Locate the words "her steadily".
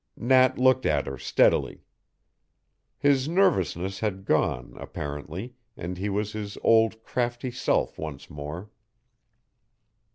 1.05-1.83